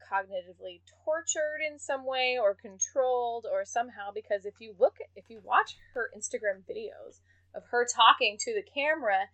[0.00, 5.40] cognitively tortured in some way or controlled or somehow because if you look if you
[5.44, 7.20] watch her Instagram videos
[7.54, 9.28] of her talking to the camera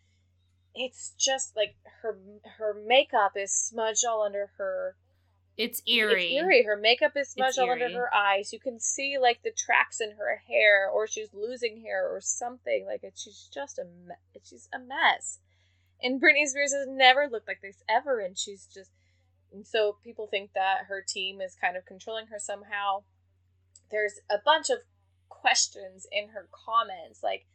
[0.74, 2.16] it's just like her
[2.58, 4.94] her makeup is smudged all under her
[5.56, 6.24] It's eerie.
[6.24, 6.62] it's eerie.
[6.64, 8.52] Her makeup is smudged all under her eyes.
[8.52, 12.86] You can see like the tracks in her hair, or she's losing hair, or something.
[12.86, 15.38] Like it, she's just a me- she's a mess.
[16.02, 18.90] And Britney Spears has never looked like this ever, and she's just.
[19.52, 23.02] And so people think that her team is kind of controlling her somehow.
[23.90, 24.78] There's a bunch of
[25.28, 27.46] questions in her comments, like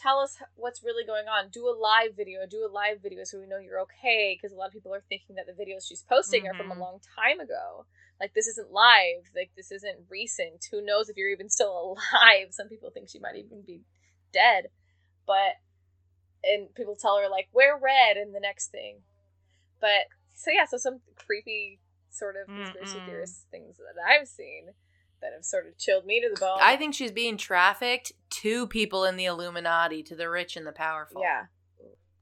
[0.00, 1.50] tell us what's really going on.
[1.50, 2.40] Do a live video.
[2.48, 4.36] Do a live video so we know you're okay.
[4.36, 6.74] Because a lot of people are thinking that the videos she's posting are from a
[6.74, 6.80] Mhm.
[6.80, 7.86] long time ago.
[8.18, 9.30] Like this isn't live.
[9.34, 10.64] Like this isn't recent.
[10.70, 12.48] Who knows if you're even still alive?
[12.52, 13.84] Some people think she might even be
[14.32, 14.70] dead.
[15.26, 15.56] But
[16.42, 19.02] and people tell her like wear red in the next thing.
[19.80, 24.70] But so yeah, so some creepy sort of conspiracy theorist things that I've seen
[25.20, 26.58] that have sort of chilled me to the bone.
[26.60, 30.72] I think she's being trafficked to people in the Illuminati, to the rich and the
[30.72, 31.22] powerful.
[31.22, 31.46] yeah.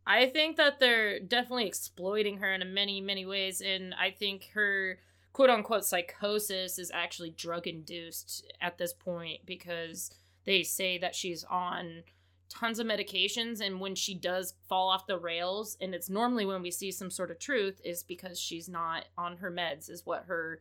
[0.07, 4.99] I think that they're definitely exploiting her in many, many ways, and I think her
[5.35, 10.11] quote unquote psychosis is actually drug induced at this point because
[10.47, 12.03] they say that she's on
[12.49, 16.63] tons of medications and when she does fall off the rails and it's normally when
[16.63, 20.25] we see some sort of truth is because she's not on her meds is what
[20.27, 20.59] her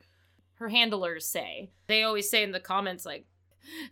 [0.60, 1.70] her handlers say.
[1.88, 3.26] They always say in the comments like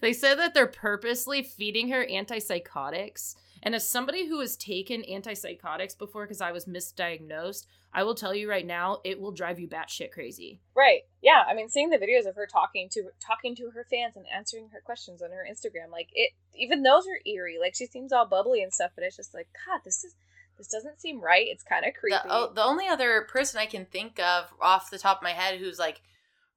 [0.02, 3.36] they said that they're purposely feeding her antipsychotics.
[3.64, 8.36] And as somebody who has taken antipsychotics before because I was misdiagnosed, I will tell
[8.36, 10.60] you right now, it will drive you batshit crazy.
[10.76, 11.02] Right.
[11.22, 11.44] Yeah.
[11.48, 14.70] I mean, seeing the videos of her talking to talking to her fans and answering
[14.72, 17.58] her questions on her Instagram, like it, even those are eerie.
[17.60, 20.14] Like she seems all bubbly and stuff, but it's just like, God, this is
[20.58, 21.48] this doesn't seem right.
[21.50, 22.18] It's kind of creepy.
[22.24, 25.32] The, oh, the only other person I can think of off the top of my
[25.32, 26.02] head who's like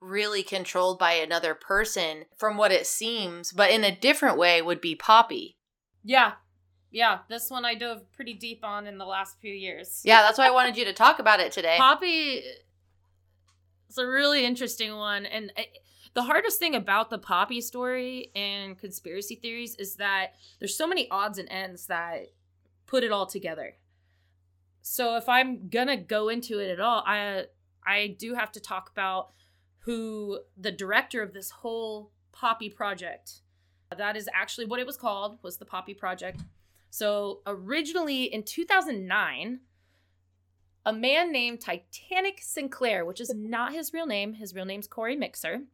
[0.00, 4.80] really controlled by another person from what it seems, but in a different way would
[4.80, 5.56] be Poppy.
[6.04, 6.32] Yeah.
[6.90, 10.00] Yeah, this one I dove pretty deep on in the last few years.
[10.04, 11.76] Yeah, that's why I wanted you to talk about it today.
[11.76, 12.42] Poppy
[13.88, 15.66] it's a really interesting one and I,
[16.14, 21.08] the hardest thing about the Poppy story and conspiracy theories is that there's so many
[21.10, 22.28] odds and ends that
[22.86, 23.74] put it all together.
[24.82, 27.44] So if I'm going to go into it at all, I
[27.86, 29.30] I do have to talk about
[29.80, 33.40] who the director of this whole Poppy project.
[33.96, 36.42] That is actually what it was called, was the Poppy project.
[36.90, 39.60] So originally in 2009,
[40.86, 45.16] a man named Titanic Sinclair, which is not his real name, his real name's Corey
[45.16, 45.64] Mixter.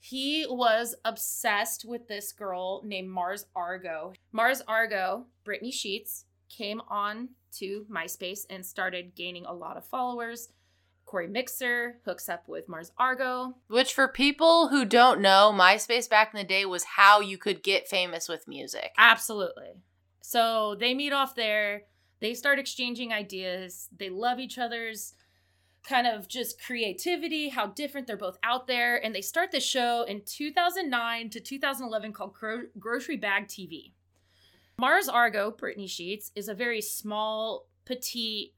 [0.00, 4.12] He was obsessed with this girl named Mars Argo.
[4.32, 10.48] Mars Argo, Brittany Sheets, came on to MySpace and started gaining a lot of followers.
[11.08, 13.54] Corey Mixter hooks up with Mars Argo.
[13.68, 17.62] Which, for people who don't know, MySpace back in the day was how you could
[17.62, 18.92] get famous with music.
[18.98, 19.72] Absolutely.
[20.20, 21.84] So they meet off there.
[22.20, 23.88] They start exchanging ideas.
[23.96, 25.14] They love each other's
[25.82, 29.02] kind of just creativity, how different they're both out there.
[29.02, 33.92] And they start the show in 2009 to 2011 called Gro- Grocery Bag TV.
[34.76, 38.52] Mars Argo, Brittany Sheets, is a very small, petite,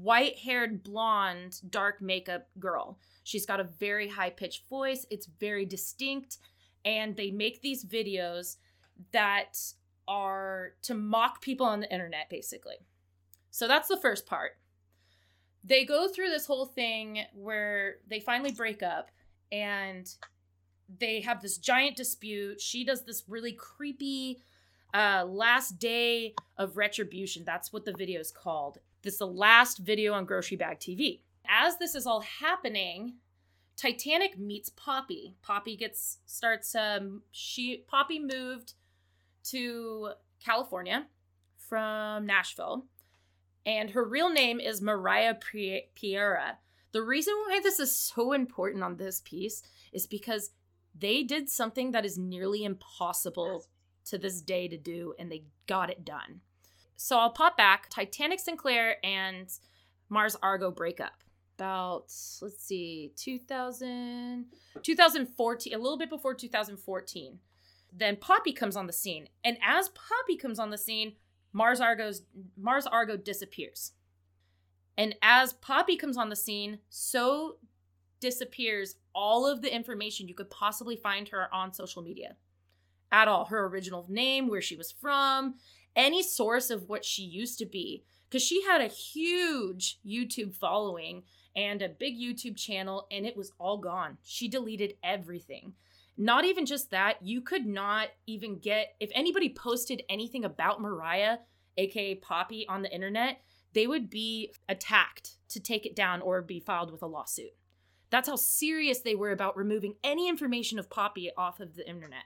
[0.00, 2.98] white haired, blonde, dark makeup girl.
[3.24, 6.38] She's got a very high pitched voice, it's very distinct,
[6.84, 8.56] and they make these videos
[9.12, 9.58] that
[10.08, 12.76] are to mock people on the internet, basically.
[13.50, 14.52] So that's the first part.
[15.62, 19.10] They go through this whole thing where they finally break up
[19.52, 20.12] and
[20.98, 22.60] they have this giant dispute.
[22.60, 24.42] She does this really creepy
[24.92, 27.44] uh, last day of retribution.
[27.44, 28.78] That's what the video is called.
[29.02, 31.22] This is the last video on Grocery Bag TV.
[31.48, 33.14] As this is all happening,
[33.76, 35.34] Titanic meets Poppy.
[35.42, 38.74] Poppy gets starts um she Poppy moved
[39.44, 40.10] to
[40.44, 41.06] California
[41.56, 42.86] from Nashville
[43.66, 46.58] and her real name is Mariah Piera.
[46.92, 49.62] The reason why this is so important on this piece
[49.92, 50.50] is because
[50.96, 53.66] they did something that is nearly impossible
[54.04, 56.42] to this day to do and they got it done.
[56.96, 57.88] So I'll pop back.
[57.88, 59.48] Titanic Sinclair and
[60.08, 61.12] Mars Argo break up.
[61.58, 64.46] About, let's see, 2000,
[64.82, 67.38] 2014, a little bit before 2014.
[67.92, 69.28] Then Poppy comes on the scene.
[69.44, 71.12] And as Poppy comes on the scene,
[71.52, 72.22] Mars Argo's
[72.56, 73.92] Mars Argo disappears.
[74.96, 77.56] And as Poppy comes on the scene, so
[78.20, 82.36] disappears all of the information you could possibly find her on social media.
[83.10, 83.44] At all.
[83.46, 85.56] Her original name, where she was from,
[85.96, 88.04] any source of what she used to be.
[88.28, 91.24] Because she had a huge YouTube following
[91.54, 94.16] and a big YouTube channel, and it was all gone.
[94.22, 95.74] She deleted everything.
[96.16, 101.38] Not even just that, you could not even get, if anybody posted anything about Mariah,
[101.76, 103.40] aka Poppy, on the internet,
[103.74, 107.54] they would be attacked to take it down or be filed with a lawsuit.
[108.10, 112.24] That's how serious they were about removing any information of Poppy off of the internet.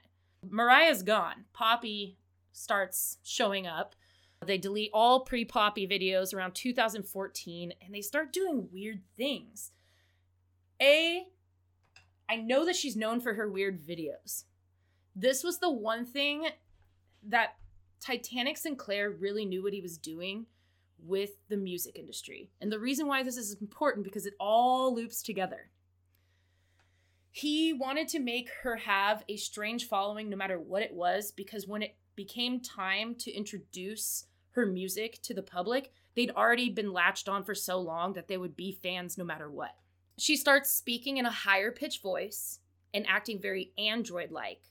[0.49, 1.45] Mariah's gone.
[1.53, 2.17] Poppy
[2.57, 3.95] starts showing up.
[4.45, 9.73] They delete all pre Poppy videos around 2014 and they start doing weird things.
[10.81, 11.25] A,
[12.29, 14.45] I know that she's known for her weird videos.
[15.15, 16.49] This was the one thing
[17.23, 17.57] that
[18.01, 20.47] Titanic Sinclair really knew what he was doing
[20.99, 22.51] with the music industry.
[22.61, 25.71] And the reason why this is important because it all loops together.
[27.31, 31.67] He wanted to make her have a strange following no matter what it was because
[31.67, 37.29] when it became time to introduce her music to the public, they'd already been latched
[37.29, 39.77] on for so long that they would be fans no matter what.
[40.19, 42.61] She starts speaking in a higher pitched voice
[42.95, 44.63] and acting very android like.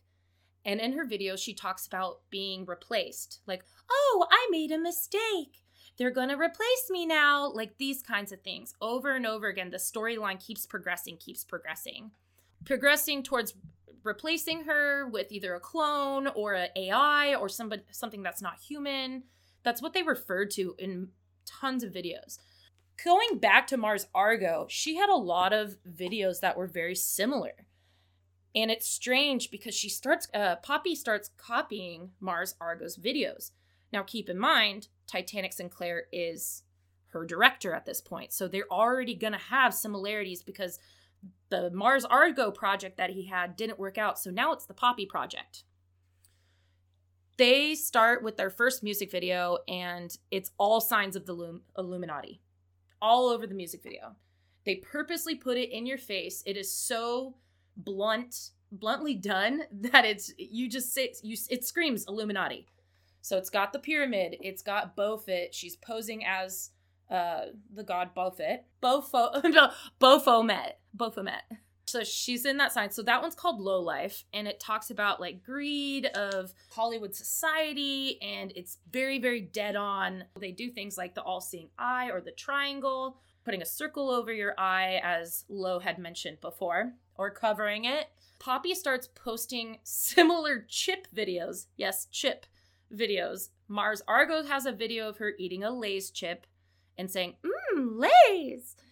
[0.66, 3.42] And in her videos, she talks about being replaced.
[3.46, 5.62] Like, oh, I made a mistake.
[5.98, 7.52] They're going to replace me now.
[7.54, 8.74] Like these kinds of things.
[8.82, 12.12] Over and over again, the storyline keeps progressing, keeps progressing.
[12.66, 13.54] Progressing towards
[14.06, 19.24] replacing her with either a clone or an AI or somebody something that's not human.
[19.64, 21.10] That's what they referred to in
[21.46, 22.38] tons of videos.
[23.04, 27.66] Going back to Mars Argo, she had a lot of videos that were very similar.
[28.56, 33.52] And it's strange because she starts uh, Poppy starts copying Mars Argo's videos.
[33.92, 36.64] Now keep in mind, Titanic Sinclair is
[37.08, 38.34] her director at this point.
[38.34, 40.80] So they're already going to have similarities because
[41.50, 44.20] the Mars Argo project that he had didn't work out.
[44.20, 45.64] So now it's the Poppy project.
[47.38, 52.42] They start with their first music video, and it's all signs of the Lum- Illuminati
[53.02, 54.16] all over the music video.
[54.66, 56.42] They purposely put it in your face.
[56.46, 57.36] It is so
[57.78, 62.68] blunt, bluntly done that it's you just say you it screams Illuminati.
[63.22, 64.38] So it's got the pyramid.
[64.42, 65.54] It's got Beaufort.
[65.54, 66.72] She's posing as
[67.10, 68.62] uh the god Beaufort.
[68.82, 70.80] Beaufort no, Baphomet.
[70.94, 71.44] Baphomet.
[71.88, 72.90] So she's in that sign.
[72.90, 78.20] So that one's called Lo Life, and it talks about like greed of Hollywood society,
[78.22, 80.24] and it's very, very dead on.
[80.40, 84.34] They do things like the all seeing eye or the triangle, putting a circle over
[84.34, 88.08] your eye, as Low had mentioned before, or covering it.
[88.40, 91.68] Poppy starts posting similar chip videos.
[91.78, 92.46] Yes, chip
[92.94, 93.50] videos.
[93.68, 96.46] Mars Argo has a video of her eating a Lay's chip
[96.98, 98.76] and saying, Mmm, Lay's.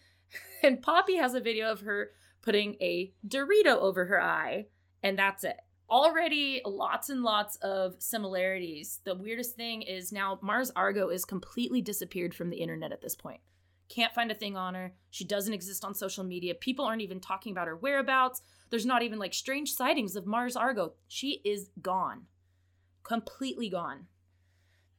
[0.64, 4.68] And Poppy has a video of her putting a Dorito over her eye,
[5.04, 5.58] and that's it.
[5.89, 9.01] Already lots and lots of similarities.
[9.04, 13.14] The weirdest thing is now Mars Argo is completely disappeared from the internet at this
[13.14, 13.41] point.
[13.89, 14.93] Can't find a thing on her.
[15.12, 16.56] She doesn't exist on social media.
[16.56, 18.41] People aren't even talking about her whereabouts.
[18.70, 20.93] There's not even like strange sightings of Mars Argo.
[21.08, 22.24] She is gone.
[23.04, 24.08] Completely gone.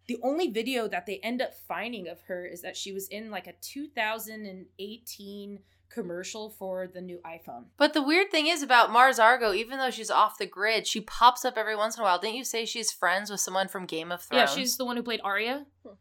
[0.07, 3.31] The only video that they end up finding of her is that she was in
[3.31, 7.65] like a 2018 commercial for the new iPhone.
[7.77, 11.01] But the weird thing is about Mars Argo, even though she's off the grid, she
[11.01, 12.19] pops up every once in a while.
[12.19, 14.51] Didn't you say she's friends with someone from Game of Thrones?
[14.51, 15.67] Yeah, she's the one who played Arya.
[15.87, 15.95] Hmm.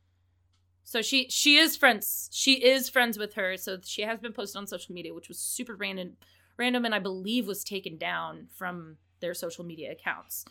[0.84, 2.30] So she she is friends.
[2.34, 3.56] She is friends with her.
[3.56, 6.18] So she has been posted on social media, which was super random,
[6.58, 10.44] random, and I believe was taken down from their social media accounts.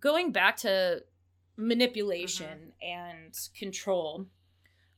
[0.00, 1.04] Going back to
[1.56, 2.98] manipulation mm-hmm.
[2.98, 4.26] and control,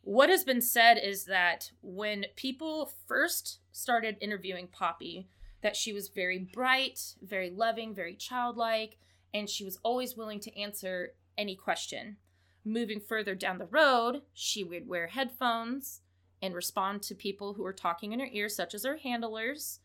[0.03, 5.29] what has been said is that when people first started interviewing Poppy,
[5.63, 8.99] that she was very bright, very loving, very childlike,
[9.33, 12.17] and she was always willing to answer any question.
[12.65, 16.01] Moving further down the road, she would wear headphones
[16.43, 19.81] and respond to people who were talking in her ear, such as her handlers,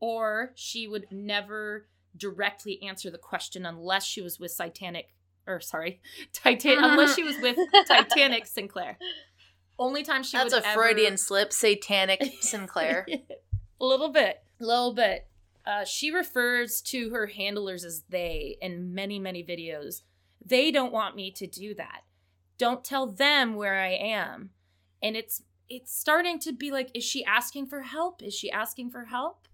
[0.00, 5.14] or she would never directly answer the question unless she was with Titanic,
[5.46, 6.00] or sorry,
[6.32, 7.56] Titan, unless she was with
[7.88, 8.98] Titanic Sinclair.
[9.78, 13.06] Only time she That's a ever- Freudian slip, satanic Sinclair.
[13.80, 14.42] a little bit.
[14.60, 15.26] A little bit.
[15.66, 20.02] Uh, she refers to her handlers as they in many, many videos.
[20.44, 22.02] They don't want me to do that.
[22.56, 24.50] Don't tell them where I am.
[25.02, 28.22] And it's it's starting to be like, is she asking for help?
[28.22, 29.48] Is she asking for help?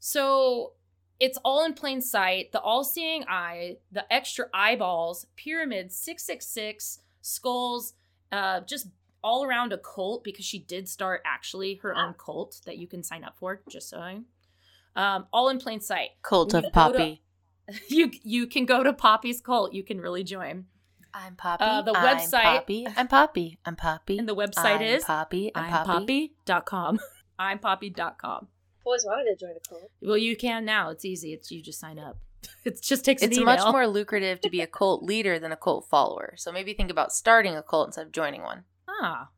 [0.00, 0.72] So
[1.20, 2.50] it's all in plain sight.
[2.52, 7.92] The all-seeing eye, the extra eyeballs, pyramids, 666, skulls,
[8.32, 8.88] uh, just
[9.22, 13.02] all around a cult because she did start actually her own cult that you can
[13.02, 14.22] sign up for, just so.
[14.96, 16.10] Um, all in plain sight.
[16.22, 17.22] Cult of you go to- Poppy.
[17.88, 19.72] You you can go to Poppy's cult.
[19.74, 20.64] You can really join.
[21.14, 21.62] I'm Poppy.
[21.64, 22.86] Uh, the I'm website- Poppy.
[22.96, 23.58] I'm Poppy.
[23.64, 24.18] I'm Poppy.
[24.18, 25.52] And the website I'm is Poppy.
[25.54, 26.28] I'm, I'm Poppy.
[26.46, 26.98] poppy.com.
[27.38, 28.48] I'm poppy.com.
[28.90, 29.88] Always wanted to join a cult.
[30.02, 30.90] Well, you can now.
[30.90, 31.32] It's easy.
[31.32, 32.18] It's you just sign up.
[32.64, 33.54] It just takes an It's email.
[33.56, 36.34] much more lucrative to be a cult leader than a cult follower.
[36.36, 38.64] So maybe think about starting a cult instead of joining one.
[38.88, 39.28] Ah,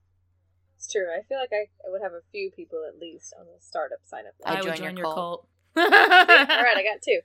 [0.76, 1.06] It's true.
[1.12, 3.98] I feel like I, I would have a few people at least on the startup
[4.04, 4.52] sign up I.
[4.52, 5.46] I, would join join your your cult.
[5.74, 5.92] cult.
[5.92, 7.20] All right, I got two.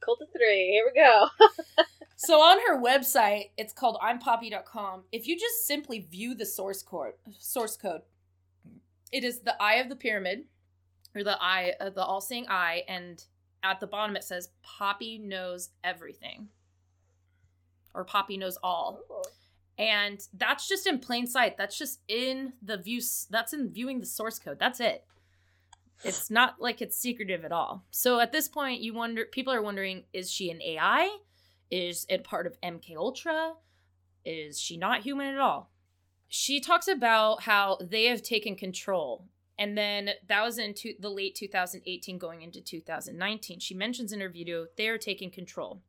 [0.00, 0.68] Cult of three.
[0.70, 1.26] Here we go.
[2.16, 5.02] So on her website, it's called impoppy.com.
[5.10, 8.02] If you just simply view the source code, source code,
[9.12, 10.44] it is the eye of the pyramid,
[11.14, 13.24] or the eye of the all-seeing eye, and
[13.62, 16.48] at the bottom it says Poppy knows everything,
[17.94, 19.22] or Poppy knows all, Oh.
[19.78, 21.56] and that's just in plain sight.
[21.56, 23.00] That's just in the view.
[23.30, 24.58] That's in viewing the source code.
[24.58, 25.04] That's it.
[26.02, 27.84] It's not like it's secretive at all.
[27.90, 29.24] So at this point, you wonder.
[29.24, 31.16] People are wondering: Is she an AI?
[31.70, 33.54] Is it part of MK Ultra?
[34.24, 35.70] Is she not human at all?
[36.28, 39.28] She talks about how they have taken control.
[39.58, 43.60] And then that was in the late 2018 going into 2019.
[43.60, 45.80] She mentions in her video they are taking control.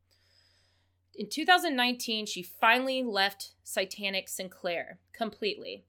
[1.17, 5.85] In 2019, she finally left Satanic Sinclair completely.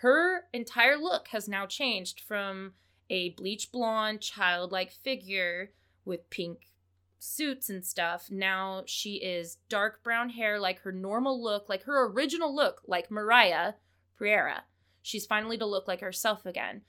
[0.00, 2.72] Her entire look has now changed from
[3.08, 5.72] a bleach blonde, childlike figure
[6.04, 6.70] with pink
[7.18, 8.30] suits and stuff.
[8.30, 13.10] Now she is dark brown hair, like her normal look, like her original look, like
[13.10, 13.74] Mariah
[14.18, 14.62] Priera.
[15.02, 16.82] She's finally to look like herself again.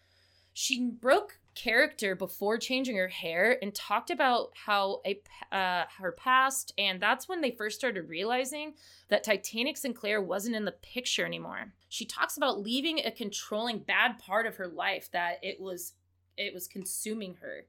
[0.59, 5.21] She broke character before changing her hair and talked about how a
[5.55, 8.73] uh, her past, and that's when they first started realizing
[9.09, 11.73] that Titanic Sinclair wasn't in the picture anymore.
[11.89, 15.93] She talks about leaving a controlling bad part of her life that it was
[16.37, 17.67] it was consuming her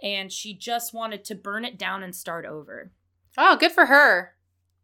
[0.00, 2.92] and she just wanted to burn it down and start over.
[3.36, 4.34] Oh, good for her.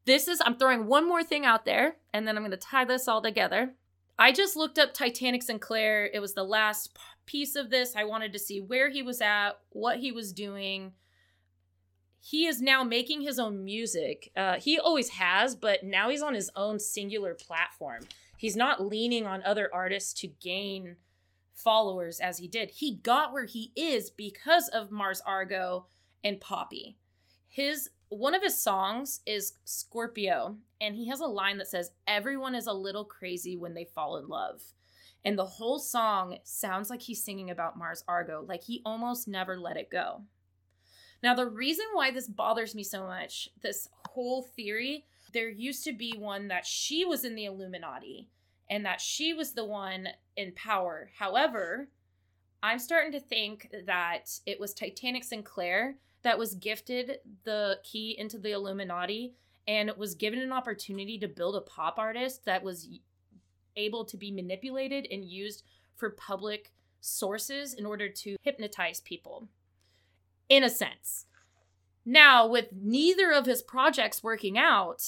[0.05, 2.85] This is, I'm throwing one more thing out there, and then I'm going to tie
[2.85, 3.75] this all together.
[4.21, 6.05] I just looked up Titanic Sinclair.
[6.13, 6.95] It was the last
[7.31, 7.95] piece of this.
[7.95, 10.93] I wanted to see where he was at, what he was doing.
[12.19, 14.33] He is now making his own music.
[14.37, 18.03] Uh, he always has, but now he's on his own singular platform.
[18.37, 20.97] He's not leaning on other artists to gain
[21.55, 22.71] followers as he did.
[22.71, 25.87] He got where he is because of Mars Argo
[26.25, 26.97] and Poppy.
[27.49, 32.57] His one of his songs is Scorpio, and he has a line that says, Everyone
[32.57, 34.63] is a little crazy when they fall in love.
[35.25, 39.59] And the whole song sounds like he's singing about Mars Argo, like he almost never
[39.59, 40.23] let it go.
[41.23, 45.93] Now, the reason why this bothers me so much, this whole theory, there used to
[45.93, 48.29] be one that she was in the Illuminati
[48.71, 51.11] and that she was the one in power.
[51.19, 51.89] However,
[52.63, 58.39] I'm starting to think that it was Titanic Sinclair that was gifted the key into
[58.39, 59.35] the Illuminati
[59.67, 62.89] and was given an opportunity to build a pop artist that was
[63.77, 65.65] able to be manipulated and used
[65.97, 69.49] for public sources in order to hypnotize people.
[70.49, 71.27] In a sense.
[72.05, 75.03] Now, with neither of his projects working out,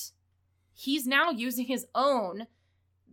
[0.75, 2.47] he's now using his own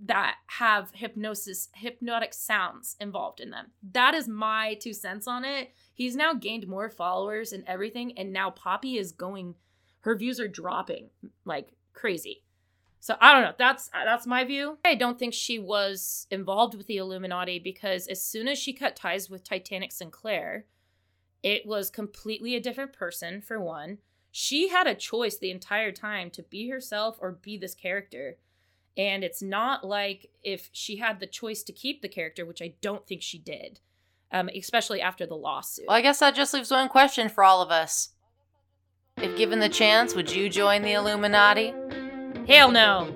[0.06, 3.72] that have hypnosis hypnotic sounds involved in them.
[3.92, 5.74] That is my two cents on it.
[5.94, 9.56] He's now gained more followers and everything and now Poppy is going
[10.02, 11.10] her views are dropping
[11.44, 12.44] like crazy.
[13.00, 13.54] So I don't know.
[13.58, 14.78] That's that's my view.
[14.84, 18.96] I don't think she was involved with the Illuminati because as soon as she cut
[18.96, 20.66] ties with Titanic Sinclair,
[21.42, 24.00] it was completely a different person for one.
[24.32, 28.38] She had a choice the entire time to be herself or be this character
[29.00, 32.74] and it's not like if she had the choice to keep the character, which I
[32.82, 33.80] don't think she did,
[34.30, 35.86] um, especially after the lawsuit.
[35.88, 38.10] Well, I guess that just leaves one question for all of us.
[39.16, 41.74] If given the chance, would you join the Illuminati?
[42.50, 43.08] Hell no.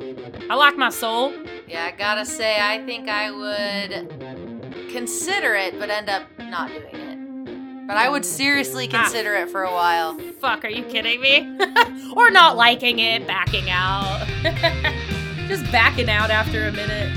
[0.47, 1.33] I like my soul.
[1.67, 6.95] Yeah, I gotta say, I think I would consider it, but end up not doing
[6.95, 7.87] it.
[7.87, 9.01] But I would seriously ah.
[9.01, 9.41] consider ah.
[9.41, 10.19] it for a while.
[10.39, 11.57] Fuck, are you kidding me?
[12.15, 14.23] or not liking it, backing out.
[15.47, 17.11] just backing out after a minute.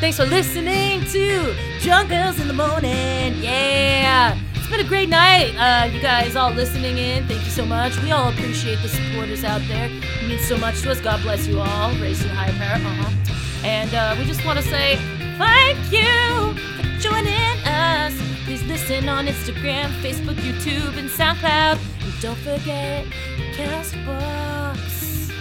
[0.00, 3.40] Thanks for listening to Drunk Girls in the Morning.
[3.40, 4.36] Yeah.
[4.70, 5.56] Been a great night.
[5.56, 7.26] Uh, you guys all listening in.
[7.26, 8.00] Thank you so much.
[8.02, 9.86] We all appreciate the supporters out there.
[9.90, 11.00] It means so much to us.
[11.00, 11.90] God bless you all.
[11.96, 12.76] Raise you high prayer.
[12.76, 13.66] Uh-huh.
[13.66, 14.94] And uh, we just want to say
[15.38, 18.14] thank you for joining us.
[18.44, 21.80] Please listen on Instagram, Facebook, YouTube, and SoundCloud.
[22.04, 23.06] And don't forget
[23.54, 25.32] Castbox.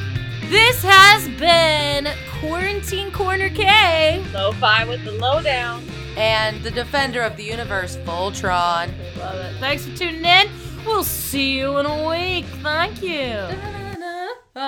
[0.50, 4.26] This has been Quarantine Corner K.
[4.34, 5.84] Lo-fi with the lowdown.
[6.20, 8.92] And the defender of the universe, Voltron.
[9.18, 9.58] Love it.
[9.60, 10.50] Thanks for tuning in.
[10.86, 12.46] We'll see you in a week.
[12.62, 13.38] Thank you.
[14.54, 14.66] So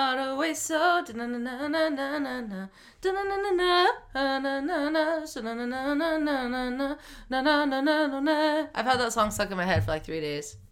[8.74, 10.56] I've had that song stuck in my head for like three days.